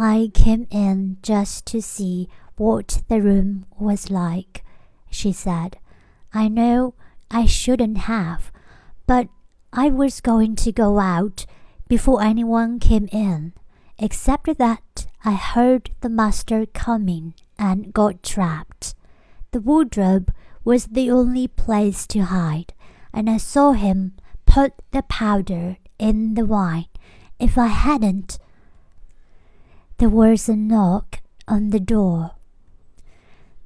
[0.00, 4.64] I came in just to see what the room was like,
[5.10, 5.78] she said.
[6.32, 6.94] I know
[7.32, 8.52] I shouldn't have,
[9.08, 9.28] but
[9.72, 11.46] I was going to go out
[11.88, 13.54] before anyone came in,
[13.98, 18.94] except that I heard the master coming and got trapped.
[19.50, 22.72] The wardrobe was the only place to hide,
[23.12, 24.12] and I saw him
[24.46, 26.86] put the powder in the wine.
[27.40, 28.38] If I hadn't,
[29.98, 32.32] there was a knock on the door.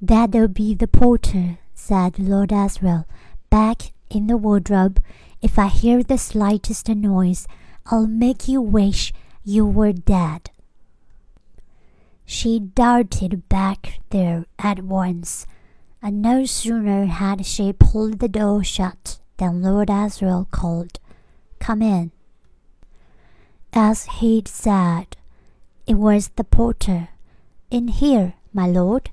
[0.01, 3.05] That'll be the porter, said Lord Asriel.
[3.49, 4.99] Back in the wardrobe,
[5.41, 7.47] if I hear the slightest noise,
[7.85, 10.49] I'll make you wish you were dead.
[12.25, 15.45] She darted back there at once,
[16.01, 20.99] and no sooner had she pulled the door shut than Lord Asriel called,
[21.59, 22.11] Come in.
[23.73, 25.17] As he'd said,
[25.85, 27.09] it was the porter.
[27.69, 29.11] In here, my lord.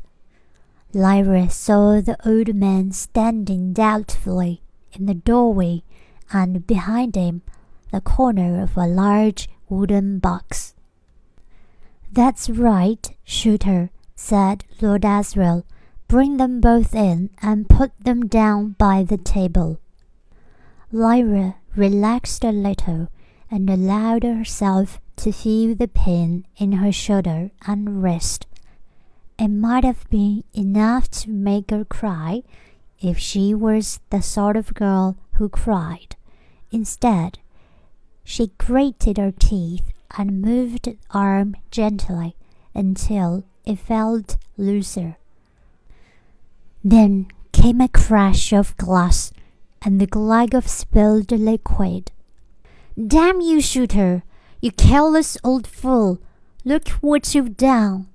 [0.93, 5.83] Lyra saw the old man standing doubtfully in the doorway,
[6.33, 7.43] and behind him
[7.93, 10.75] the corner of a large wooden box.
[12.13, 15.65] That's right, Shuter, said Lord Asriel.
[16.09, 19.79] Bring them both in and put them down by the table.
[20.91, 23.09] Lyra relaxed a little
[23.51, 28.47] and allowed herself to feel the pain in her shoulder and wrist.
[29.39, 32.43] It might have been enough to make her cry
[33.01, 36.17] if she was the sort of girl who cried.
[36.71, 37.39] Instead,
[38.23, 42.37] she grated her teeth and moved the arm gently
[42.75, 45.17] until it felt looser.
[46.85, 49.33] Then came a crash of glass
[49.83, 52.13] and the glug of spilled liquid.
[53.07, 54.25] Damn you, Shuter!
[54.61, 56.19] You careless old fool!
[56.67, 58.09] Look what you've done!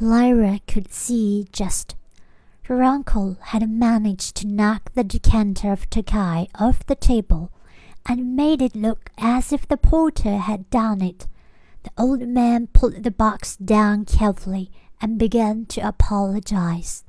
[0.00, 1.94] Lyra could see just.
[2.62, 7.52] Her uncle had managed to knock the decanter of Tokai off the table
[8.04, 11.28] and made it look as if the porter had done it.
[11.84, 17.04] The old man pulled the box down carefully and began to apologize.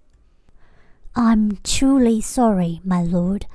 [1.16, 3.48] I'm truly sorry, my lord.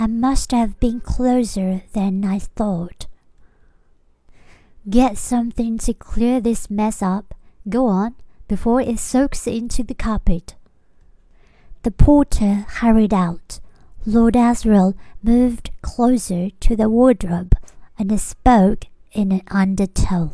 [0.00, 3.06] I must have been closer than I thought.
[4.88, 7.34] Get something to clear this mess up.
[7.68, 8.14] Go on,
[8.48, 10.54] before it soaks into the carpet.
[11.82, 13.60] The porter hurried out.
[14.06, 17.52] Lord Asriel moved closer to the wardrobe
[17.98, 20.32] and spoke in an undertone.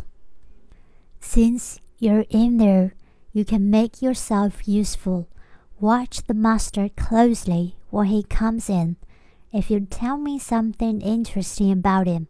[1.19, 2.95] Since you're in there,
[3.33, 5.29] you can make yourself useful.
[5.81, 8.95] Watch the master closely when he comes in.
[9.53, 12.29] If you tell me something interesting about him,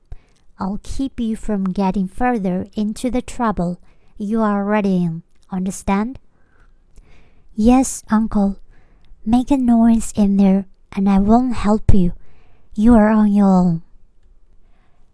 [0.59, 3.81] I'll keep you from getting further into the trouble
[4.16, 5.22] you are already in.
[5.50, 6.19] Understand?
[7.54, 8.59] Yes, uncle.
[9.25, 12.12] Make a noise in there and I won't help you.
[12.75, 13.83] You are on your own.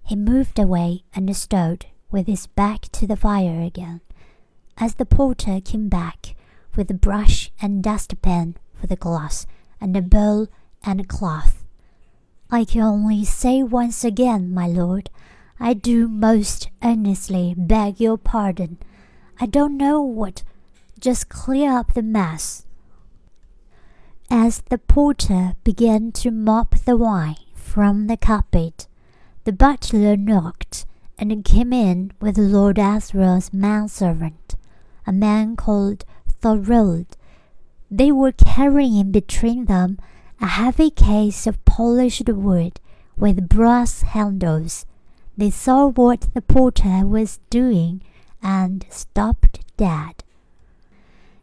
[0.04, 4.00] He moved away and stood with his back to the fire again.
[4.76, 6.34] As the porter came back
[6.76, 9.46] with a brush and dustpan for the glass
[9.80, 10.48] and a bowl
[10.84, 11.61] and a cloth.
[12.54, 15.08] I can only say once again, my lord,
[15.58, 18.76] I do most earnestly beg your pardon.
[19.40, 20.42] I don't know what.
[21.00, 22.66] Just clear up the mess.
[24.30, 28.86] As the porter began to mop the wine from the carpet,
[29.44, 30.84] the butler knocked
[31.16, 34.56] and came in with Lord Asriel's manservant,
[35.06, 37.16] a man called Thorold.
[37.90, 39.98] They were carrying between them
[40.42, 42.80] a heavy case of polished wood
[43.16, 44.84] with brass handles.
[45.36, 48.03] They saw what the porter was doing
[48.42, 50.25] and stopped dead.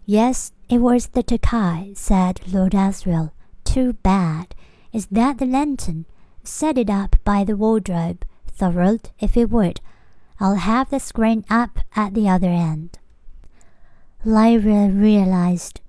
[0.06, 3.32] Yes, it was the Tokai, said Lord Asriel.
[3.64, 4.54] Too bad.
[4.92, 6.06] Is that the lantern?
[6.44, 9.80] Set it up by the wardrobe, Thorold, if you would.
[10.42, 13.00] I'll have the screen up at the other end.
[14.26, 15.80] Lyra realized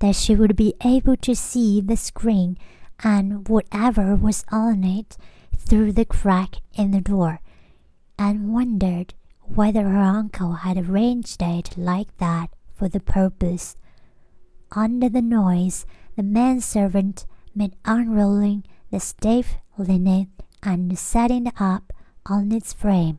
[0.00, 2.58] that she would be able to see the screen
[3.02, 5.16] and whatever was on it
[5.56, 7.40] through the crack in the door,
[8.18, 13.76] and wondered whether her uncle had arranged it like that for the purpose.
[14.72, 15.86] Under the noise,
[16.16, 20.30] the manservant made unrolling the stiff linen
[20.62, 21.92] and setting it up
[22.26, 23.18] on its frame.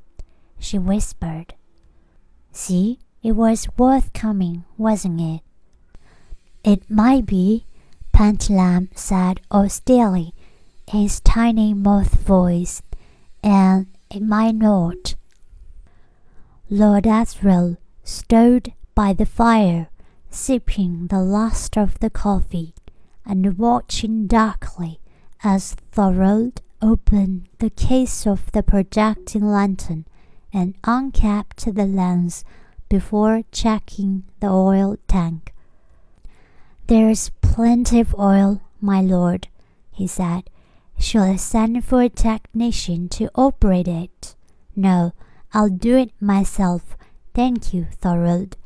[0.60, 1.56] She whispered,
[2.52, 5.42] See, it was worth coming, wasn't it?
[6.64, 7.66] It might be,
[8.14, 10.34] Pantalaimon said austerely
[10.94, 12.84] in his tiny moth voice,
[13.44, 15.16] and it might not.
[16.70, 19.90] Lord Asriel stood by the fire,
[20.30, 22.76] sipping the last of the coffee,
[23.26, 25.00] and watching darkly
[25.44, 30.06] as Thorold opened the case of the projecting lantern
[30.54, 32.46] and uncapped the lens
[32.88, 35.51] before checking the oil tank.
[36.92, 39.48] There's plenty of oil, my lord,
[39.92, 40.50] he said.
[41.00, 44.36] Shall I send for a technician to operate it?
[44.76, 45.14] No,
[45.54, 46.98] I'll do it myself.
[47.34, 48.58] Thank you, Thorold.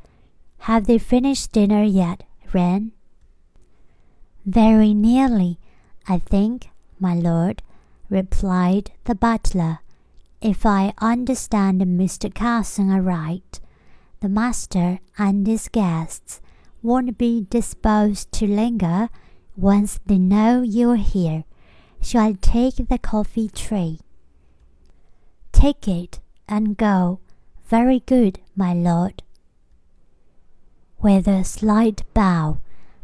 [0.61, 2.93] Have they finished dinner yet, Wren?
[4.43, 5.59] Very nearly,
[6.07, 6.69] I think,
[6.99, 7.61] my lord,
[8.09, 9.81] replied the butler.
[10.41, 12.33] If I understand Mr.
[12.33, 13.59] Cawson aright,
[14.19, 16.41] the master and his guests
[16.85, 19.09] won't be disposed to linger
[19.57, 21.43] once they know you're here.
[21.99, 23.97] Shall I take the coffee tray?
[25.51, 27.19] Take it and go.
[27.67, 29.23] Very good, my lord.
[31.01, 32.59] With a slight bow,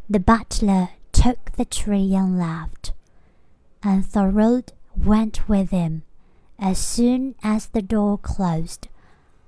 [0.08, 2.94] the butler took the tray and left,
[3.82, 6.04] and Thorold went with him.
[6.60, 8.88] As soon as the door closed,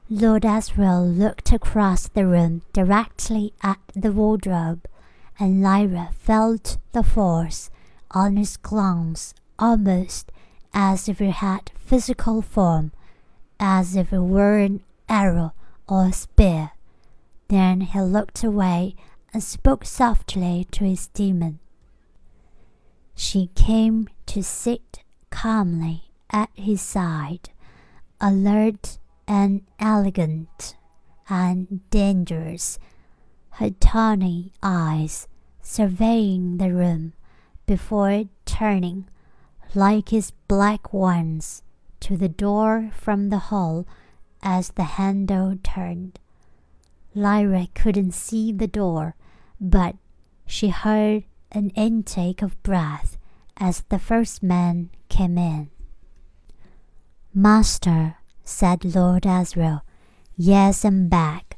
[0.10, 4.86] Lord Asriel looked across the room directly at the wardrobe,
[5.40, 7.70] and Lyra felt the force
[8.12, 10.30] on his glance almost
[10.74, 12.92] as if it had physical form,
[13.60, 15.54] as if it were an arrow
[15.88, 16.72] or a spear.
[17.48, 18.96] Then he looked away
[19.34, 21.60] and spoke softly to his daemon.
[23.16, 27.50] She came to sit calmly at his side,
[28.20, 28.98] alert
[29.34, 30.76] and elegant
[31.28, 32.78] and dangerous,
[33.58, 35.28] her tawny eyes
[35.60, 37.14] surveying the room
[37.66, 39.10] before turning,
[39.74, 41.64] like his black ones,
[42.00, 43.88] to the door from the hall
[44.44, 46.20] as the handle turned.
[47.16, 49.16] Lyra couldn't see the door,
[49.60, 49.96] but
[50.46, 53.18] she heard an intake of breath
[53.58, 55.72] as the first man came in.
[57.34, 59.82] Master, said Lord Asriel,
[60.36, 61.58] yes, I'm back.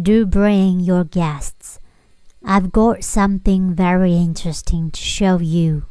[0.00, 1.78] Do bring your guests.
[2.44, 5.84] I've got something very interesting to show you.